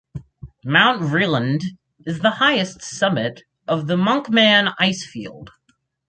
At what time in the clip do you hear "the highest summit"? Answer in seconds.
2.21-3.43